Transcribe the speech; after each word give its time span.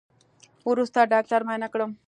وروسته 0.71 0.99
ډاکتر 1.13 1.41
معاينه 1.47 1.67
کړم. 1.73 1.91